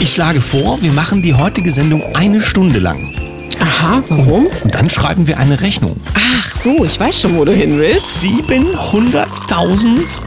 [0.00, 3.12] Ich schlage vor, wir machen die heutige Sendung eine Stunde lang.
[3.60, 4.46] Aha, warum?
[4.62, 5.96] Und dann schreiben wir eine Rechnung.
[6.14, 8.22] Ach so, ich weiß schon, wo du hin willst.
[8.22, 10.20] 700.000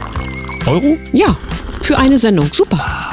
[0.66, 0.98] Euro?
[1.14, 1.38] Ja,
[1.80, 2.50] für eine Sendung.
[2.52, 3.11] Super.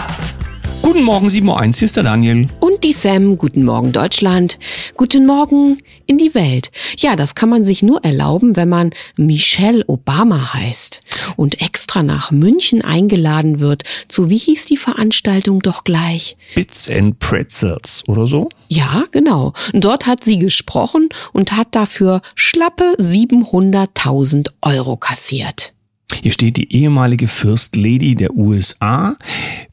[0.91, 2.47] Guten Morgen, 7.01 Uhr, hier ist der Daniel.
[2.61, 4.57] Und die Sam, guten Morgen Deutschland,
[4.95, 5.77] guten Morgen
[6.07, 6.71] in die Welt.
[6.97, 11.01] Ja, das kann man sich nur erlauben, wenn man Michelle Obama heißt
[11.35, 13.83] und extra nach München eingeladen wird.
[14.07, 16.37] Zu wie hieß die Veranstaltung doch gleich?
[16.55, 18.49] Bits and Pretzels oder so?
[18.67, 19.53] Ja, genau.
[19.73, 25.73] Dort hat sie gesprochen und hat dafür schlappe 700.000 Euro kassiert.
[26.21, 29.15] Hier steht die ehemalige First Lady der USA.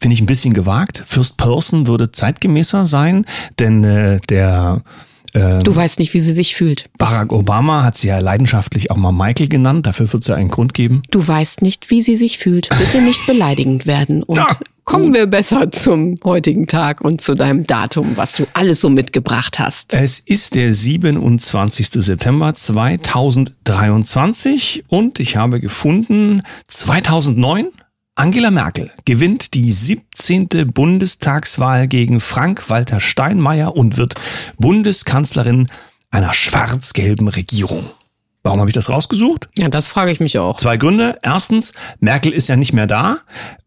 [0.01, 1.03] Finde ich ein bisschen gewagt.
[1.05, 3.25] First Person würde zeitgemäßer sein,
[3.59, 4.83] denn äh, der
[5.37, 6.87] ähm, du weißt nicht, wie sie sich fühlt.
[6.99, 9.87] Barack Obama hat sie ja leidenschaftlich auch mal Michael genannt.
[9.87, 11.01] Dafür wird es ja einen Grund geben.
[11.11, 12.69] Du weißt nicht, wie sie sich fühlt.
[12.79, 14.23] Bitte nicht beleidigend werden.
[14.23, 14.47] Und ja,
[14.85, 19.59] kommen wir besser zum heutigen Tag und zu deinem Datum, was du alles so mitgebracht
[19.59, 19.93] hast.
[19.93, 21.89] Es ist der 27.
[21.91, 27.67] September 2023 und ich habe gefunden 2009
[28.19, 30.49] Angela Merkel gewinnt die 17.
[30.73, 34.15] Bundestagswahl gegen Frank-Walter Steinmeier und wird
[34.57, 35.69] Bundeskanzlerin
[36.11, 37.91] einer schwarz-gelben Regierung.
[38.43, 39.51] Warum habe ich das rausgesucht?
[39.59, 40.57] Ja, das frage ich mich auch.
[40.57, 41.19] Zwei Gründe.
[41.21, 43.19] Erstens, Merkel ist ja nicht mehr da.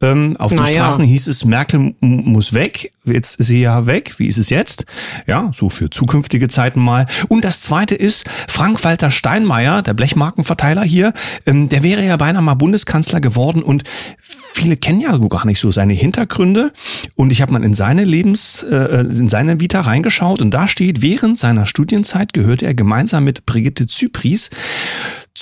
[0.01, 2.91] Ähm, auf den Straßen hieß es, Merkel muss weg.
[3.09, 4.13] Jetzt ist sie ja weg.
[4.17, 4.85] Wie ist es jetzt?
[5.27, 7.05] Ja, so für zukünftige Zeiten mal.
[7.27, 11.13] Und das zweite ist, Frank-Walter Steinmeier, der Blechmarkenverteiler hier,
[11.45, 13.83] ähm, der wäre ja beinahe mal Bundeskanzler geworden und
[14.17, 16.71] viele kennen ja gar nicht so seine Hintergründe.
[17.15, 21.01] Und ich habe mal in seine Lebens, äh, in seine Vita reingeschaut und da steht,
[21.01, 24.49] während seiner Studienzeit gehörte er gemeinsam mit Brigitte Zypries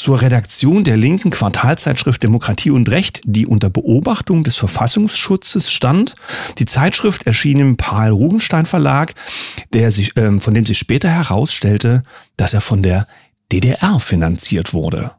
[0.08, 6.16] zur Redaktion der linken Quartalzeitschrift Demokratie und Recht, die unter Beobachtung des Verfassungsschutzes stand.
[6.60, 9.16] Die Zeitschrift erschien im Paul Rugenstein Verlag,
[9.74, 12.04] der sich, äh, von dem sich später herausstellte,
[12.38, 13.06] dass er von der
[13.52, 15.12] DDR finanziert wurde.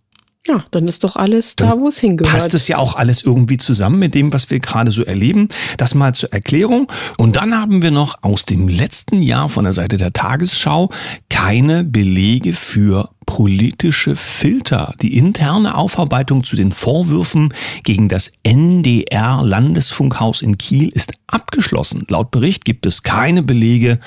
[0.47, 2.33] Ja, dann ist doch alles da, wo es hingehört.
[2.33, 5.49] Passt es ja auch alles irgendwie zusammen mit dem, was wir gerade so erleben.
[5.77, 6.91] Das mal zur Erklärung.
[7.19, 10.89] Und dann haben wir noch aus dem letzten Jahr von der Seite der Tagesschau
[11.29, 14.95] keine Belege für politische Filter.
[15.03, 17.53] Die interne Aufarbeitung zu den Vorwürfen
[17.85, 22.07] gegen das NDR Landesfunkhaus in Kiel ist abgeschlossen.
[22.09, 24.01] Laut Bericht gibt es keine Belege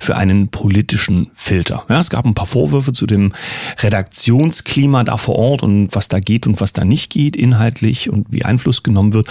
[0.00, 1.84] für einen politischen Filter.
[1.90, 3.34] Ja, es gab ein paar Vorwürfe zu dem
[3.80, 8.32] Redaktionsklima da vor Ort und was da geht und was da nicht geht inhaltlich und
[8.32, 9.28] wie Einfluss genommen wird.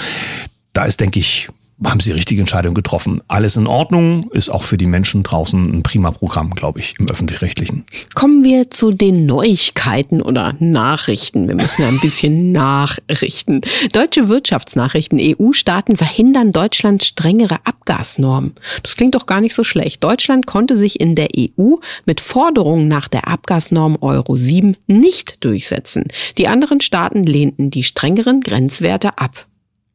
[0.73, 1.49] Da ist, denke ich,
[1.83, 3.21] haben sie die richtige Entscheidung getroffen.
[3.27, 7.09] Alles in Ordnung, ist auch für die Menschen draußen ein prima Programm, glaube ich, im
[7.09, 7.85] öffentlich-rechtlichen.
[8.13, 11.47] Kommen wir zu den Neuigkeiten oder Nachrichten.
[11.47, 13.61] Wir müssen ein bisschen nachrichten.
[13.93, 15.19] Deutsche Wirtschaftsnachrichten.
[15.19, 18.53] EU-Staaten verhindern Deutschlands strengere Abgasnormen.
[18.83, 20.03] Das klingt doch gar nicht so schlecht.
[20.03, 21.75] Deutschland konnte sich in der EU
[22.05, 26.05] mit Forderungen nach der Abgasnorm Euro 7 nicht durchsetzen.
[26.37, 29.47] Die anderen Staaten lehnten die strengeren Grenzwerte ab.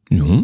[0.09, 0.43] Ja.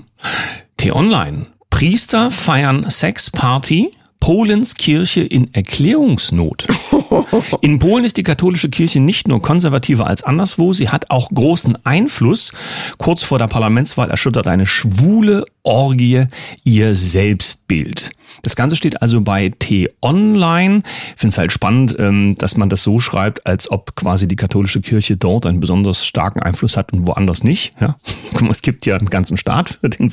[0.84, 1.46] T-Online.
[1.70, 3.90] Priester feiern Sexparty.
[4.20, 6.68] Polens Kirche in Erklärungsnot.
[7.62, 11.78] In Polen ist die katholische Kirche nicht nur konservativer als anderswo, sie hat auch großen
[11.86, 12.52] Einfluss.
[12.98, 16.26] Kurz vor der Parlamentswahl erschüttert eine schwule Orgie
[16.66, 18.12] ihr Selbstbild.
[18.44, 20.84] Das Ganze steht also bei T-Online.
[20.86, 24.36] Ich finde es halt spannend, ähm, dass man das so schreibt, als ob quasi die
[24.36, 27.74] katholische Kirche dort einen besonders starken Einfluss hat und woanders nicht.
[27.80, 27.98] Ja?
[28.52, 30.12] Es gibt ja einen ganzen Staat für, den,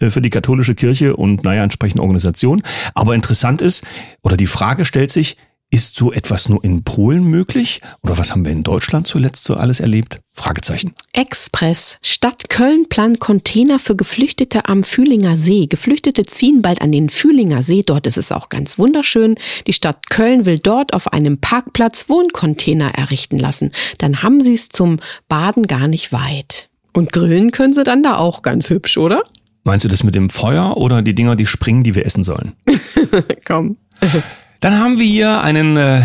[0.00, 2.62] äh, für die katholische Kirche und naja, entsprechende Organisationen.
[2.94, 3.84] Aber interessant ist,
[4.22, 5.36] oder die Frage stellt sich,
[5.70, 7.80] ist so etwas nur in Polen möglich?
[8.02, 10.20] Oder was haben wir in Deutschland zuletzt so alles erlebt?
[10.32, 10.94] Fragezeichen.
[11.12, 11.98] Express.
[12.02, 15.66] Stadt Köln plant Container für Geflüchtete am Fühlinger See.
[15.66, 17.82] Geflüchtete ziehen bald an den Fühlinger See.
[17.84, 19.34] Dort ist es auch ganz wunderschön.
[19.66, 23.72] Die Stadt Köln will dort auf einem Parkplatz Wohncontainer errichten lassen.
[23.98, 26.70] Dann haben sie es zum Baden gar nicht weit.
[26.94, 29.22] Und grillen können sie dann da auch ganz hübsch, oder?
[29.64, 32.54] Meinst du das mit dem Feuer oder die Dinger, die springen, die wir essen sollen?
[33.44, 33.76] Komm.
[34.60, 36.02] Dann haben wir hier einen äh,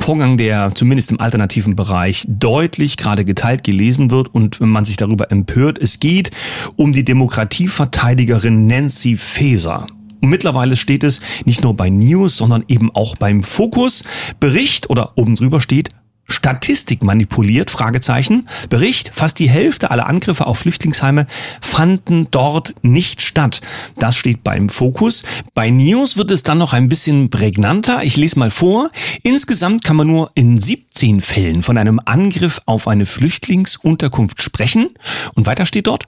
[0.00, 5.30] Vorgang, der zumindest im alternativen Bereich deutlich gerade geteilt gelesen wird und man sich darüber
[5.30, 5.78] empört.
[5.78, 6.30] Es geht
[6.76, 9.86] um die Demokratieverteidigerin Nancy Faeser.
[10.22, 14.04] Und mittlerweile steht es nicht nur bei News, sondern eben auch beim Fokus.
[14.40, 15.90] Bericht oder oben drüber steht
[16.28, 17.70] Statistik manipuliert?
[17.70, 18.48] Fragezeichen.
[18.68, 21.26] Bericht, fast die Hälfte aller Angriffe auf Flüchtlingsheime
[21.60, 23.60] fanden dort nicht statt.
[23.96, 25.22] Das steht beim Fokus.
[25.54, 28.02] Bei News wird es dann noch ein bisschen prägnanter.
[28.02, 28.90] Ich lese mal vor.
[29.22, 34.88] Insgesamt kann man nur in 17 Fällen von einem Angriff auf eine Flüchtlingsunterkunft sprechen.
[35.34, 36.04] Und weiter steht dort,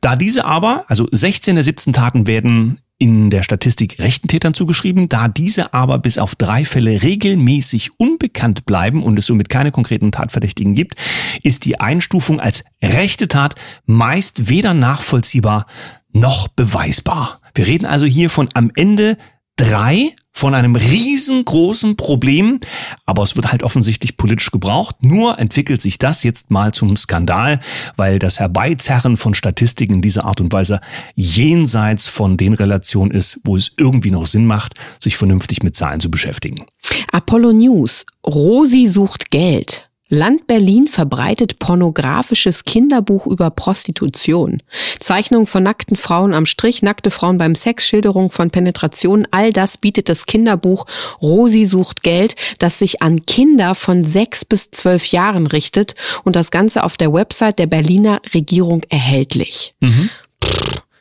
[0.00, 5.08] da diese aber, also 16 der 17 Taten werden in der Statistik rechten Tätern zugeschrieben.
[5.08, 10.12] Da diese aber bis auf drei Fälle regelmäßig unbekannt bleiben und es somit keine konkreten
[10.12, 10.96] Tatverdächtigen gibt,
[11.42, 13.54] ist die Einstufung als rechte Tat
[13.86, 15.66] meist weder nachvollziehbar
[16.12, 17.40] noch beweisbar.
[17.54, 19.16] Wir reden also hier von am Ende
[19.56, 22.60] drei von einem riesengroßen Problem,
[23.04, 24.96] aber es wird halt offensichtlich politisch gebraucht.
[25.02, 27.60] Nur entwickelt sich das jetzt mal zum Skandal,
[27.96, 30.80] weil das Herbeizerren von Statistiken in dieser Art und Weise
[31.14, 36.00] jenseits von den Relationen ist, wo es irgendwie noch Sinn macht, sich vernünftig mit Zahlen
[36.00, 36.64] zu beschäftigen.
[37.12, 38.06] Apollo News.
[38.26, 39.89] Rosi sucht Geld.
[40.12, 44.60] Land Berlin verbreitet pornografisches Kinderbuch über Prostitution.
[44.98, 49.78] Zeichnung von nackten Frauen am Strich, nackte Frauen beim Sex, Schilderung von Penetration, all das
[49.78, 50.86] bietet das Kinderbuch
[51.22, 56.50] Rosi sucht Geld, das sich an Kinder von sechs bis zwölf Jahren richtet und das
[56.50, 59.74] Ganze auf der Website der Berliner Regierung erhältlich.
[59.78, 60.10] Mhm.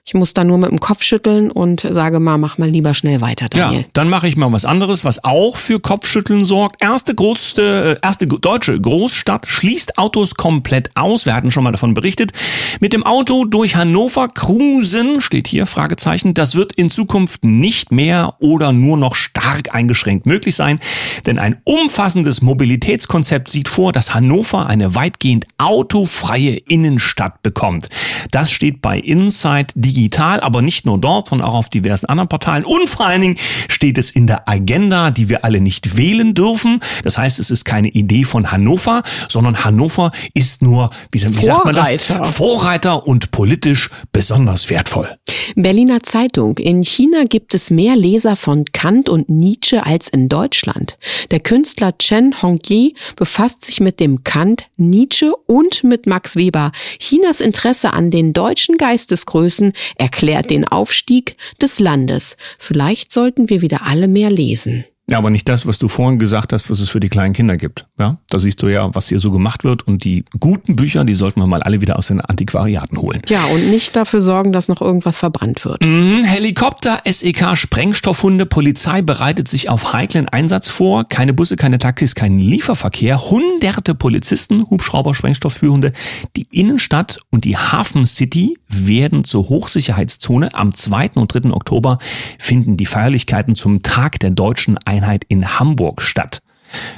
[0.10, 3.22] Ich muss da nur mit dem Kopf schütteln und sage mal, mach mal lieber schnell
[3.22, 3.82] weiter, Daniel.
[3.82, 6.82] Ja, dann mache ich mal was anderes, was auch für Kopfschütteln sorgt.
[6.82, 11.28] Erste größte, äh, erste deutsche Großstadt schließt Autos komplett aus.
[11.28, 12.32] Wir hatten schon mal davon berichtet.
[12.80, 16.34] Mit dem Auto durch Hannover cruisen, steht hier, Fragezeichen.
[16.34, 19.14] Das wird in Zukunft nicht mehr oder nur noch
[19.50, 20.80] stark eingeschränkt möglich sein.
[21.26, 27.90] Denn ein umfassendes Mobilitätskonzept sieht vor, dass Hannover eine weitgehend autofreie Innenstadt bekommt.
[28.32, 32.64] Das steht bei Inside Digital aber nicht nur dort, sondern auch auf diversen anderen Portalen.
[32.64, 33.36] Und vor allen Dingen
[33.68, 36.80] steht es in der Agenda, die wir alle nicht wählen dürfen.
[37.04, 41.66] Das heißt, es ist keine Idee von Hannover, sondern Hannover ist nur, wie, wie sagt
[41.66, 41.90] man das?
[42.24, 45.10] Vorreiter und politisch besonders wertvoll.
[45.56, 46.58] Berliner Zeitung.
[46.58, 50.98] In China gibt es mehr Leser von Kant und Nietzsche als in Deutschland.
[51.32, 56.72] Der Künstler Chen Hongyi befasst sich mit dem Kant, Nietzsche und mit Max Weber.
[57.00, 62.38] Chinas Interesse an den deutschen Geistesgrößen erklärt den Aufstieg des Landes.
[62.58, 64.86] Vielleicht sollten wir wieder alle mehr lesen.
[65.10, 67.58] Ja, aber nicht das, was du vorhin gesagt hast, was es für die kleinen Kinder
[67.58, 67.88] gibt.
[67.98, 71.16] Ja, da siehst du ja, was hier so gemacht wird und die guten Bücher, die
[71.16, 73.20] sollten wir mal alle wieder aus den Antiquariaten holen.
[73.28, 75.84] Ja, und nicht dafür sorgen, dass noch irgendwas verbrannt wird.
[75.84, 81.06] Mhm, Helikopter, SEK, Sprengstoffhunde, Polizei bereitet sich auf heiklen Einsatz vor.
[81.06, 83.20] Keine Busse, keine Taxis, kein Lieferverkehr.
[83.32, 85.92] Hunderte Polizisten, Hubschrauber, Sprengstoffführhunde.
[86.36, 90.54] Die Innenstadt und die Hafen City werden zur Hochsicherheitszone.
[90.54, 91.12] Am 2.
[91.16, 91.52] und 3.
[91.52, 91.98] Oktober
[92.38, 96.42] finden die Feierlichkeiten zum Tag der deutschen Einheit Einheit in Hamburg statt.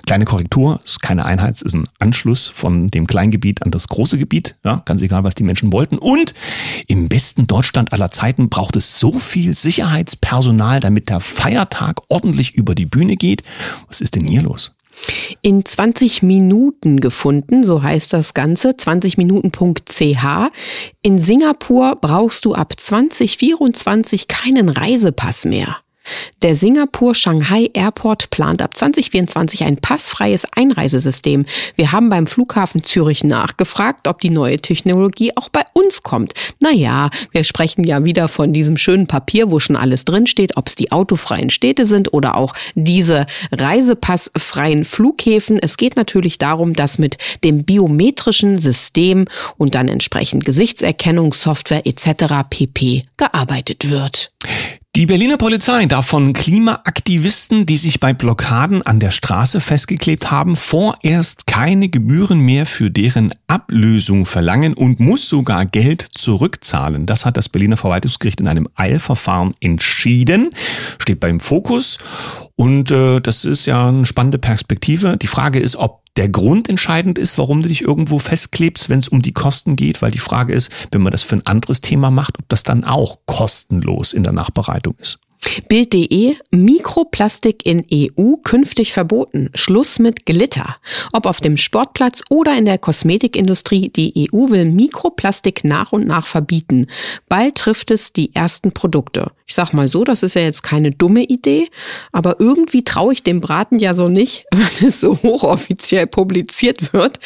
[0.06, 4.18] Kleine Korrektur, ist keine Einheit, es ist ein Anschluss von dem Kleingebiet an das große
[4.18, 5.98] Gebiet, ja, ganz egal, was die Menschen wollten.
[5.98, 6.33] Und
[6.88, 12.75] im besten Deutschland aller Zeiten braucht es so viel Sicherheitspersonal, damit der Feiertag ordentlich über
[12.75, 13.44] die Bühne geht.
[13.88, 14.75] Was ist denn hier los?
[15.42, 20.51] In 20 Minuten gefunden, so heißt das Ganze, 20minuten.ch.
[21.01, 25.77] In Singapur brauchst du ab 2024 keinen Reisepass mehr.
[26.42, 31.45] Der Singapur-Shanghai Airport plant ab 2024 ein passfreies Einreisesystem.
[31.75, 36.33] Wir haben beim Flughafen Zürich nachgefragt, ob die neue Technologie auch bei uns kommt.
[36.59, 40.75] Naja, wir sprechen ja wieder von diesem schönen Papier, wo schon alles drinsteht, ob es
[40.75, 45.59] die autofreien Städte sind oder auch diese reisepassfreien Flughäfen.
[45.59, 49.25] Es geht natürlich darum, dass mit dem biometrischen System
[49.57, 52.47] und dann entsprechend Gesichtserkennungssoftware etc.
[52.50, 54.31] pp gearbeitet wird.
[54.97, 60.57] Die Berliner Polizei darf von Klimaaktivisten, die sich bei Blockaden an der Straße festgeklebt haben,
[60.57, 67.06] vorerst keine Gebühren mehr für deren Ablösung verlangen und muss sogar Geld zurückzahlen.
[67.06, 70.49] Das hat das Berliner Verwaltungsgericht in einem Eilverfahren entschieden.
[70.99, 71.97] Steht beim Fokus.
[72.57, 75.16] Und äh, das ist ja eine spannende Perspektive.
[75.16, 79.07] Die Frage ist, ob der Grund entscheidend ist, warum du dich irgendwo festklebst, wenn es
[79.07, 82.11] um die Kosten geht, weil die Frage ist, wenn man das für ein anderes Thema
[82.11, 85.19] macht, ob das dann auch kostenlos in der Nachbereitung ist.
[85.68, 89.50] Bild.de Mikroplastik in EU künftig verboten.
[89.56, 90.78] Schluss mit Glitter.
[91.14, 96.28] Ob auf dem Sportplatz oder in der Kosmetikindustrie, die EU will Mikroplastik nach und nach
[96.28, 96.88] verbieten.
[97.28, 99.31] Bald trifft es die ersten Produkte.
[99.48, 101.68] Ich sag mal so, das ist ja jetzt keine dumme Idee,
[102.14, 107.19] aber irgendwie traue ich dem Braten ja so nicht, wenn es so hochoffiziell publiziert wird.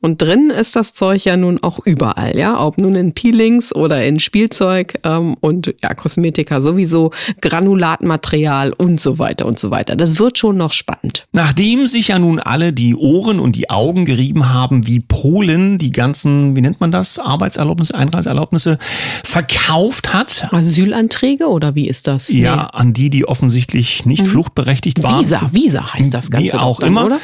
[0.00, 4.04] Und drin ist das Zeug ja nun auch überall, ja, ob nun in Peelings oder
[4.04, 7.10] in Spielzeug ähm, und ja, Kosmetika sowieso.
[7.40, 9.94] Gran Granulatmaterial und so weiter und so weiter.
[9.94, 11.26] Das wird schon noch spannend.
[11.32, 15.92] Nachdem sich ja nun alle die Ohren und die Augen gerieben haben, wie Polen die
[15.92, 18.78] ganzen, wie nennt man das, Arbeitserlaubnisse, Einreiseerlaubnisse
[19.22, 20.48] verkauft hat.
[20.50, 22.28] Asylanträge oder wie ist das?
[22.28, 22.78] Ja, nee.
[22.78, 24.26] an die, die offensichtlich nicht mhm.
[24.26, 25.20] fluchtberechtigt waren.
[25.20, 26.46] Visa, Visa heißt das Ganze.
[26.46, 27.06] Wie auch dann, immer.
[27.06, 27.20] Oder?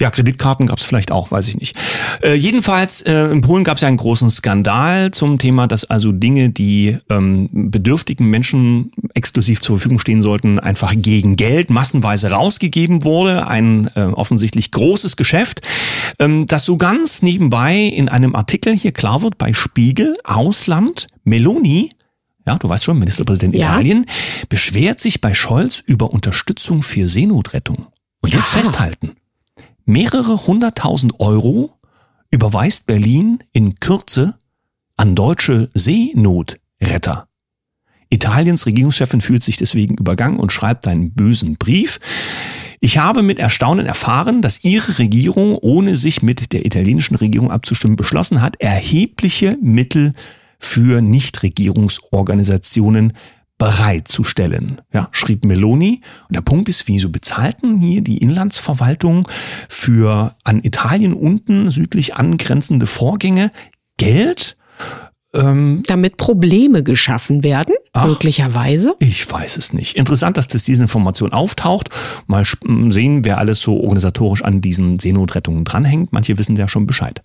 [0.00, 1.76] Ja, Kreditkarten gab es vielleicht auch, weiß ich nicht.
[2.22, 6.12] Äh, jedenfalls, äh, in Polen gab es ja einen großen Skandal zum Thema, dass also
[6.12, 13.04] Dinge, die ähm, bedürftigen Menschen exklusiv zur Verfügung stehen sollten, einfach gegen Geld massenweise rausgegeben
[13.04, 13.46] wurde.
[13.46, 15.62] Ein äh, offensichtlich großes Geschäft,
[16.18, 21.90] ähm, das so ganz nebenbei in einem Artikel hier klar wird bei Spiegel, Ausland, Meloni,
[22.46, 23.70] ja, du weißt schon, Ministerpräsident ja.
[23.70, 24.06] Italien,
[24.48, 27.86] beschwert sich bei Scholz über Unterstützung für Seenotrettung.
[28.20, 28.62] Und jetzt Aha.
[28.62, 29.12] festhalten.
[29.84, 31.78] Mehrere hunderttausend Euro
[32.30, 34.34] überweist Berlin in Kürze
[34.96, 37.29] an deutsche Seenotretter.
[38.10, 41.98] Italiens Regierungschefin fühlt sich deswegen übergangen und schreibt einen bösen Brief.
[42.80, 47.96] Ich habe mit Erstaunen erfahren, dass Ihre Regierung, ohne sich mit der italienischen Regierung abzustimmen,
[47.96, 50.12] beschlossen hat, erhebliche Mittel
[50.58, 53.14] für Nichtregierungsorganisationen
[53.60, 56.00] bereitzustellen, ja, schrieb Meloni.
[56.28, 59.28] Und der Punkt ist, wieso bezahlten hier die Inlandsverwaltung
[59.68, 63.52] für an Italien unten südlich angrenzende Vorgänge
[63.98, 64.56] Geld?
[65.34, 68.94] Ähm, Damit Probleme geschaffen werden, ach, möglicherweise?
[68.98, 69.96] Ich weiß es nicht.
[69.96, 71.90] Interessant, dass das diese Information auftaucht.
[72.26, 72.44] Mal
[72.88, 76.12] sehen, wer alles so organisatorisch an diesen Seenotrettungen dranhängt.
[76.12, 77.22] Manche wissen ja schon Bescheid.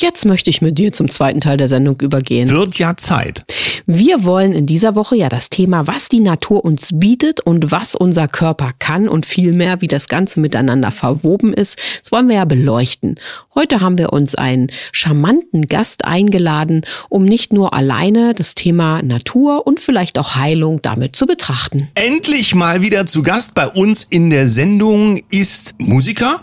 [0.00, 2.48] Jetzt möchte ich mit dir zum zweiten Teil der Sendung übergehen.
[2.50, 3.42] Wird ja Zeit.
[3.86, 7.94] Wir wollen in dieser Woche ja das Thema, was die Natur uns bietet und was
[7.94, 12.44] unser Körper kann und vielmehr, wie das Ganze miteinander verwoben ist, das wollen wir ja
[12.44, 13.16] beleuchten.
[13.54, 19.66] Heute haben wir uns einen charmanten Gast eingeladen, um nicht nur alleine das Thema Natur
[19.66, 21.88] und vielleicht auch Heilung damit zu betrachten.
[21.94, 26.40] Endlich mal wieder zu Gast bei uns in der Sendung ist Musiker,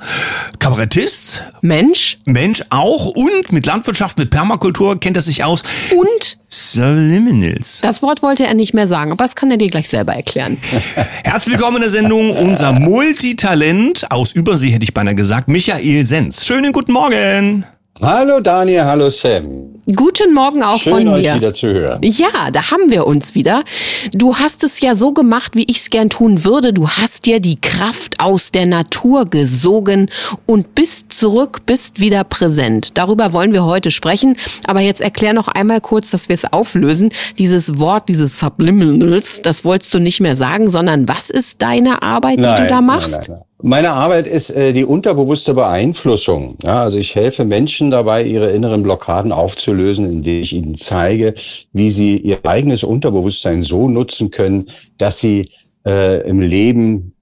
[0.59, 5.63] Kabarettist, Mensch, Mensch auch und mit Landwirtschaft, mit Permakultur kennt er sich aus.
[5.95, 7.81] Und Subliminals.
[7.81, 10.57] Das Wort wollte er nicht mehr sagen, aber das kann er dir gleich selber erklären.
[11.23, 16.45] Herzlich willkommen in der Sendung unser Multitalent aus Übersee, hätte ich beinahe gesagt, Michael Senz.
[16.45, 17.65] Schönen guten Morgen.
[18.01, 19.73] Hallo Daniel, hallo Sam.
[19.95, 21.11] Guten Morgen auch Schön, von mir.
[21.13, 22.01] euch wieder zu hören.
[22.03, 23.63] Ja, da haben wir uns wieder.
[24.11, 26.73] Du hast es ja so gemacht, wie ich es gern tun würde.
[26.73, 30.09] Du hast dir die Kraft aus der Natur gesogen
[30.45, 32.97] und bist zurück, bist wieder präsent.
[32.97, 34.35] Darüber wollen wir heute sprechen.
[34.65, 37.09] Aber jetzt erklär noch einmal kurz, dass wir es auflösen.
[37.37, 42.39] Dieses Wort, dieses Subliminals, das wolltest du nicht mehr sagen, sondern was ist deine Arbeit,
[42.39, 43.29] nein, die du da machst?
[43.29, 46.55] Nein, nein, meine Arbeit ist äh, die unterbewusste Beeinflussung.
[46.63, 51.33] Ja, also ich helfe Menschen dabei, ihre inneren Blockaden aufzulösen, indem ich ihnen zeige,
[51.73, 54.69] wie sie ihr eigenes Unterbewusstsein so nutzen können,
[54.99, 55.45] dass sie
[55.83, 57.15] äh, im Leben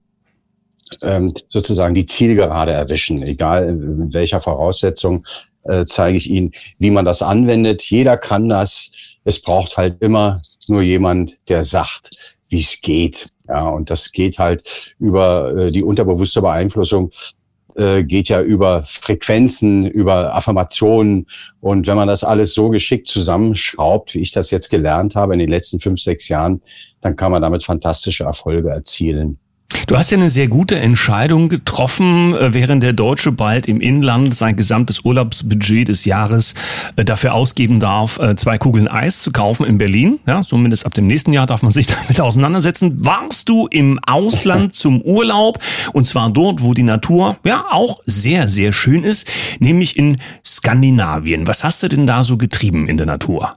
[1.00, 5.26] ähm, sozusagen die Zielgerade erwischen, egal in welcher Voraussetzung,
[5.64, 7.82] äh, zeige ich ihnen, wie man das anwendet.
[7.84, 8.90] Jeder kann das.
[9.24, 12.10] Es braucht halt immer nur jemand, der sagt,
[12.50, 13.28] wie es geht.
[13.48, 17.10] Ja, und das geht halt über äh, die unterbewusste Beeinflussung,
[17.76, 21.26] äh, geht ja über Frequenzen, über Affirmationen.
[21.60, 25.40] Und wenn man das alles so geschickt zusammenschraubt, wie ich das jetzt gelernt habe in
[25.40, 26.62] den letzten fünf, sechs Jahren,
[27.00, 29.38] dann kann man damit fantastische Erfolge erzielen.
[29.86, 34.34] Du hast ja eine sehr gute Entscheidung getroffen, äh, während der Deutsche bald im Inland
[34.34, 36.54] sein gesamtes Urlaubsbudget des Jahres
[36.96, 40.20] äh, dafür ausgeben darf, äh, zwei Kugeln Eis zu kaufen in Berlin.
[40.26, 43.04] Ja, zumindest ab dem nächsten Jahr darf man sich damit auseinandersetzen.
[43.04, 45.58] Warst du im Ausland zum Urlaub
[45.92, 49.26] und zwar dort, wo die Natur ja auch sehr, sehr schön ist,
[49.58, 51.46] nämlich in Skandinavien.
[51.46, 53.54] Was hast du denn da so getrieben in der Natur?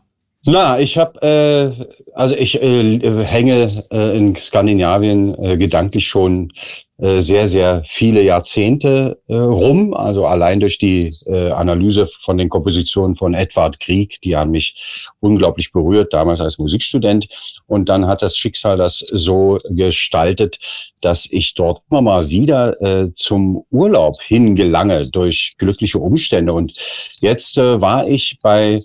[0.49, 6.53] Na, ich habe, äh, also ich äh, hänge äh, in Skandinavien äh, gedanklich schon
[6.99, 9.93] äh, sehr, sehr viele Jahrzehnte äh, rum.
[9.93, 15.09] Also allein durch die äh, Analyse von den Kompositionen von Edward Grieg, die haben mich
[15.19, 17.27] unglaublich berührt, damals als Musikstudent.
[17.65, 20.59] Und dann hat das Schicksal das so gestaltet,
[21.01, 26.53] dass ich dort immer mal wieder äh, zum Urlaub hingelange durch glückliche Umstände.
[26.53, 26.71] Und
[27.19, 28.79] jetzt äh, war ich bei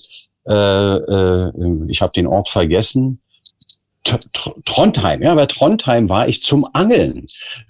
[0.46, 1.52] äh, äh,
[1.88, 3.20] ich habe den Ort vergessen.
[4.64, 7.26] Trondheim, ja, bei Trondheim war ich zum Angeln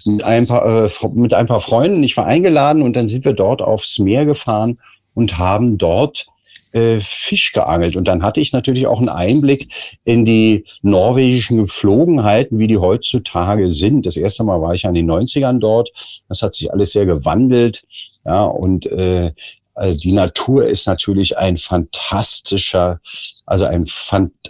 [0.06, 2.02] mit ein paar, äh, mit ein paar Freunden.
[2.02, 4.78] Ich war eingeladen und dann sind wir dort aufs Meer gefahren
[5.14, 6.26] und haben dort
[6.72, 7.96] äh, Fisch geangelt.
[7.96, 9.68] Und dann hatte ich natürlich auch einen Einblick
[10.04, 14.06] in die norwegischen Gepflogenheiten, wie die heutzutage sind.
[14.06, 15.90] Das erste Mal war ich an den 90ern dort.
[16.28, 17.84] Das hat sich alles sehr gewandelt.
[18.24, 19.32] Ja, und äh,
[19.74, 23.00] Also die Natur ist natürlich ein fantastischer,
[23.46, 23.86] also ein,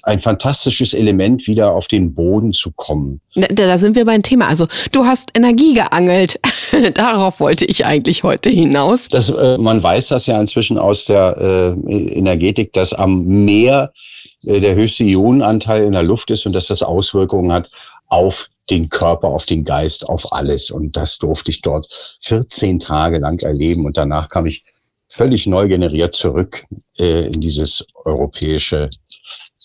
[0.03, 3.21] ein fantastisches Element, wieder auf den Boden zu kommen.
[3.37, 4.49] Da, da sind wir beim Thema.
[4.49, 6.41] Also du hast Energie geangelt.
[6.95, 9.07] Darauf wollte ich eigentlich heute hinaus.
[9.09, 11.37] Das, äh, man weiß das ja inzwischen aus der
[11.89, 13.93] äh, Energetik, dass am Meer
[14.45, 17.69] äh, der höchste Ionenanteil in der Luft ist und dass das Auswirkungen hat
[18.09, 20.71] auf den Körper, auf den Geist, auf alles.
[20.71, 23.87] Und das durfte ich dort 14 Tage lang erleben.
[23.87, 24.65] Und danach kam ich
[25.13, 26.65] völlig neu generiert zurück
[26.99, 28.89] äh, in dieses europäische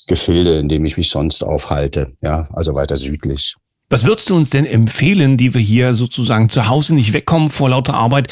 [0.07, 2.13] Gefilde, in dem ich mich sonst aufhalte.
[2.21, 3.55] Ja, also weiter südlich.
[3.89, 7.69] Was würdest du uns denn empfehlen, die wir hier sozusagen zu Hause nicht wegkommen vor
[7.69, 8.27] lauter Arbeit,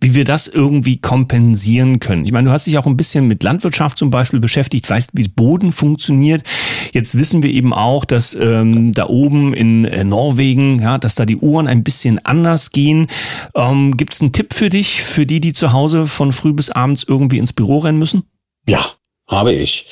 [0.00, 2.24] wie wir das irgendwie kompensieren können?
[2.24, 5.26] Ich meine, du hast dich auch ein bisschen mit Landwirtschaft zum Beispiel beschäftigt, weißt, wie
[5.26, 6.44] Boden funktioniert.
[6.92, 11.26] Jetzt wissen wir eben auch, dass ähm, da oben in äh, Norwegen, ja, dass da
[11.26, 13.08] die Uhren ein bisschen anders gehen.
[13.56, 16.70] Ähm, Gibt es einen Tipp für dich, für die, die zu Hause von früh bis
[16.70, 18.22] abends irgendwie ins Büro rennen müssen?
[18.68, 18.86] Ja,
[19.26, 19.86] habe ich.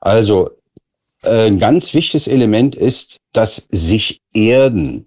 [0.00, 0.52] Also
[1.30, 5.06] ein ganz wichtiges Element ist, das sich erden.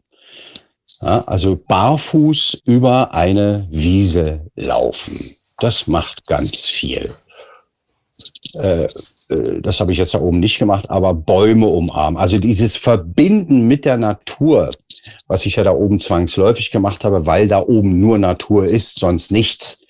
[1.01, 5.36] Ja, also barfuß über eine Wiese laufen.
[5.59, 7.13] Das macht ganz viel.
[8.55, 8.88] Äh,
[9.29, 12.19] äh, das habe ich jetzt da oben nicht gemacht, aber Bäume umarmen.
[12.19, 14.69] Also dieses Verbinden mit der Natur,
[15.27, 19.31] was ich ja da oben zwangsläufig gemacht habe, weil da oben nur Natur ist, sonst
[19.31, 19.81] nichts,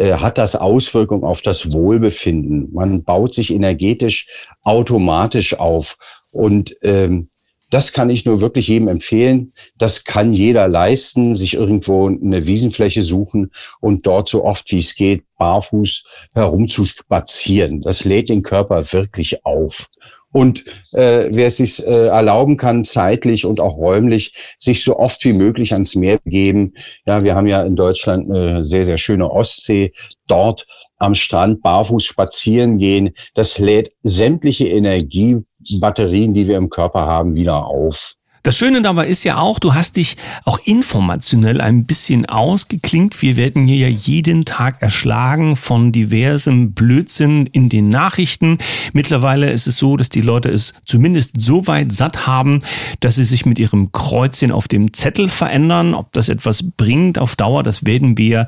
[0.00, 2.72] äh, hat das Auswirkungen auf das Wohlbefinden.
[2.72, 4.26] Man baut sich energetisch
[4.62, 5.98] automatisch auf.
[6.32, 7.28] Und ähm,
[7.68, 9.52] das kann ich nur wirklich jedem empfehlen.
[9.76, 14.94] Das kann jeder leisten, sich irgendwo eine Wiesenfläche suchen und dort so oft wie es
[14.94, 16.04] geht barfuß
[16.34, 17.82] herumzuspazieren.
[17.82, 19.90] Das lädt den Körper wirklich auf.
[20.32, 25.24] Und äh, wer es sich äh, erlauben kann, zeitlich und auch räumlich, sich so oft
[25.24, 26.74] wie möglich ans Meer begeben.
[27.04, 29.92] Ja, wir haben ja in Deutschland eine sehr, sehr schöne Ostsee.
[30.28, 30.66] Dort
[30.98, 37.66] am Strand barfuß spazieren gehen, das lädt sämtliche Energiebatterien, die wir im Körper haben, wieder
[37.66, 38.14] auf.
[38.42, 40.16] Das Schöne dabei ist ja auch, du hast dich
[40.46, 43.20] auch informationell ein bisschen ausgeklingt.
[43.20, 48.56] Wir werden hier ja jeden Tag erschlagen von diversem Blödsinn in den Nachrichten.
[48.94, 52.60] Mittlerweile ist es so, dass die Leute es zumindest so weit satt haben,
[53.00, 55.92] dass sie sich mit ihrem Kreuzchen auf dem Zettel verändern.
[55.92, 58.46] Ob das etwas bringt auf Dauer, das werden wir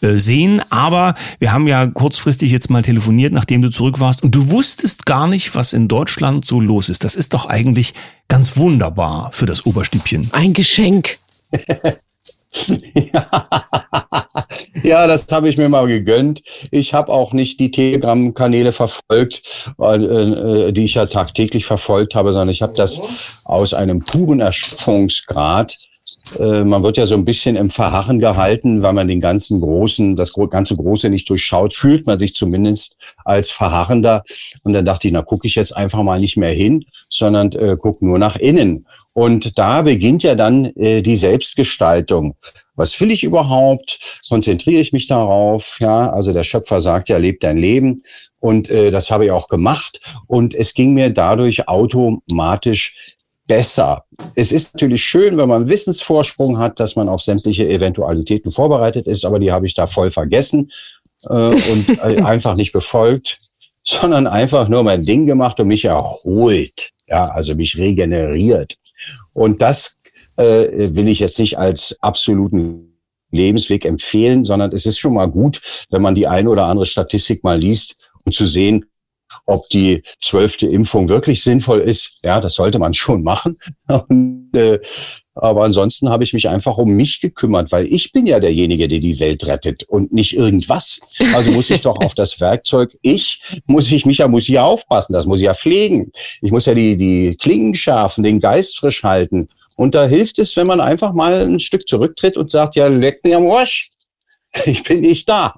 [0.00, 0.62] äh, sehen.
[0.70, 5.04] Aber wir haben ja kurzfristig jetzt mal telefoniert, nachdem du zurück warst und du wusstest
[5.04, 7.04] gar nicht, was in Deutschland so los ist.
[7.04, 7.92] Das ist doch eigentlich
[8.28, 10.30] ganz wunderbar für das Oberstübchen.
[10.32, 11.18] Ein Geschenk.
[14.82, 15.06] ja.
[15.06, 16.42] das habe ich mir mal gegönnt.
[16.70, 22.50] Ich habe auch nicht die Telegram-Kanäle verfolgt, äh, die ich ja tagtäglich verfolgt habe, sondern
[22.50, 23.00] ich habe das
[23.44, 25.76] aus einem puren Erschöpfungsgrad
[26.38, 30.16] äh, man wird ja so ein bisschen im Verharren gehalten, weil man den ganzen Großen,
[30.16, 34.24] das ganze Große nicht durchschaut, fühlt man sich zumindest als Verharrender.
[34.62, 36.84] Und dann dachte ich, na gucke ich jetzt einfach mal nicht mehr hin,
[37.16, 38.86] sondern äh, guck nur nach innen.
[39.12, 42.34] Und da beginnt ja dann äh, die Selbstgestaltung.
[42.74, 44.20] Was will ich überhaupt?
[44.28, 45.78] Konzentriere ich mich darauf?
[45.80, 48.02] Ja, also der Schöpfer sagt ja, lebt dein Leben.
[48.40, 50.00] Und äh, das habe ich auch gemacht.
[50.26, 53.14] Und es ging mir dadurch automatisch
[53.46, 54.04] besser.
[54.34, 59.24] Es ist natürlich schön, wenn man Wissensvorsprung hat, dass man auf sämtliche Eventualitäten vorbereitet ist,
[59.24, 60.70] aber die habe ich da voll vergessen
[61.28, 63.38] äh, und einfach nicht befolgt,
[63.84, 68.76] sondern einfach nur mein Ding gemacht und mich erholt, ja, also mich regeneriert.
[69.32, 69.96] Und das
[70.36, 72.98] äh, will ich jetzt nicht als absoluten
[73.30, 77.44] Lebensweg empfehlen, sondern es ist schon mal gut, wenn man die eine oder andere Statistik
[77.44, 78.86] mal liest, um zu sehen,
[79.46, 83.58] ob die zwölfte Impfung wirklich sinnvoll ist, ja, das sollte man schon machen.
[84.08, 84.80] Und, äh,
[85.34, 89.00] aber ansonsten habe ich mich einfach um mich gekümmert, weil ich bin ja derjenige, der
[89.00, 91.00] die Welt rettet und nicht irgendwas.
[91.34, 94.64] Also muss ich doch auf das Werkzeug, ich muss ich mich ja, muss ich ja
[94.64, 96.12] aufpassen, das muss ich ja pflegen.
[96.40, 99.48] Ich muss ja die, die Klingen schärfen, den Geist frisch halten.
[99.76, 103.24] Und da hilft es, wenn man einfach mal ein Stück zurücktritt und sagt, ja, leck
[103.24, 103.90] mir am Arsch.
[104.66, 105.56] Ich bin nicht da.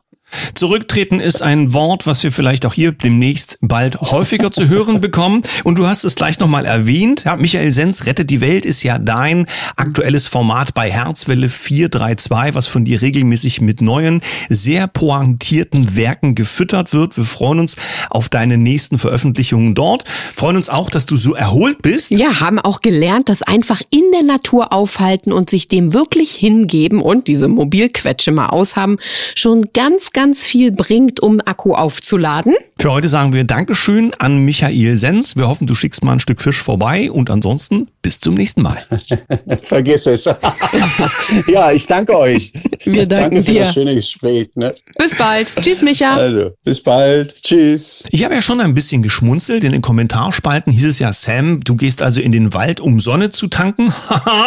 [0.55, 5.43] Zurücktreten ist ein Wort, was wir vielleicht auch hier demnächst bald häufiger zu hören bekommen.
[5.65, 7.25] Und du hast es gleich nochmal erwähnt.
[7.25, 12.67] Ja, Michael Sens rettet die Welt ist ja dein aktuelles Format bei Herzwelle 432, was
[12.67, 17.17] von dir regelmäßig mit neuen, sehr pointierten Werken gefüttert wird.
[17.17, 17.77] Wir freuen uns
[18.11, 20.05] auf deine nächsten Veröffentlichungen dort.
[20.35, 22.11] Freuen uns auch, dass du so erholt bist.
[22.11, 27.01] Ja, haben auch gelernt, dass einfach in der Natur aufhalten und sich dem wirklich hingeben
[27.01, 28.99] und diese Mobilquetsche mal aushaben,
[29.35, 32.55] schon ganz ganz viel bringt, um Akku aufzuladen.
[32.79, 35.37] Für heute sagen wir Dankeschön an Michael Sens.
[35.37, 38.79] Wir hoffen, du schickst mal ein Stück Fisch vorbei und ansonsten bis zum nächsten Mal.
[39.69, 40.25] Vergiss es.
[41.49, 42.53] ja, ich danke euch.
[42.85, 43.65] Wir danken danke für dir.
[43.65, 44.49] das schöne Gespräch.
[44.55, 44.75] Ne?
[44.99, 45.53] Bis bald.
[45.61, 46.15] Tschüss, Micha.
[46.15, 47.35] Also, bis bald.
[47.43, 48.03] Tschüss.
[48.11, 49.65] Ich habe ja schon ein bisschen geschmunzelt.
[49.65, 53.31] In den Kommentarspalten hieß es ja, Sam, du gehst also in den Wald, um Sonne
[53.31, 53.93] zu tanken.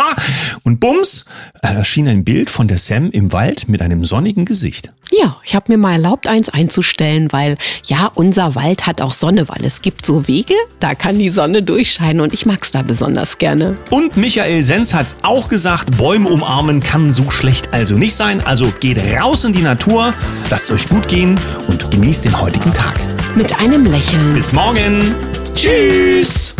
[0.63, 1.25] und bums,
[1.61, 4.93] erschien ein Bild von der Sam im Wald mit einem sonnigen Gesicht.
[5.11, 9.49] Ja, ich habe mir mal erlaubt, eins einzustellen, weil ja, unser Wald hat auch Sonne,
[9.49, 13.37] weil es gibt so Wege, da kann die Sonne durchscheinen und ich mag's da besonders
[13.37, 13.75] gerne.
[13.89, 18.41] Und Michael Sens hat's auch gesagt, Bäume umarmen kann so schlecht also nicht sein.
[18.45, 20.13] Also geht raus in die Natur,
[20.49, 22.99] lasst es euch gut gehen und genießt den heutigen Tag.
[23.35, 24.33] Mit einem Lächeln.
[24.33, 25.15] Bis morgen.
[25.53, 26.53] Tschüss.